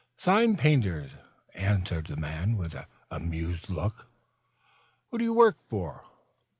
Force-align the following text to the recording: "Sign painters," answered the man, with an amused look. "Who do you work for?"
"Sign 0.17 0.57
painters," 0.57 1.11
answered 1.53 2.07
the 2.07 2.15
man, 2.15 2.57
with 2.57 2.73
an 2.73 2.85
amused 3.11 3.69
look. 3.69 4.07
"Who 5.11 5.19
do 5.19 5.23
you 5.23 5.33
work 5.35 5.57
for?" 5.69 6.05